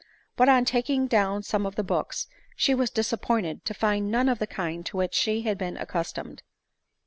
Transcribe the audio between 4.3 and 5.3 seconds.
the kind to which